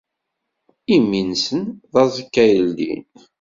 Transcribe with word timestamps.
Imi-nsen, 0.95 1.63
d 1.91 1.93
aẓekka 2.01 2.43
yeldin. 2.51 3.03